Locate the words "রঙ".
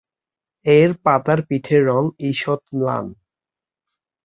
1.87-2.03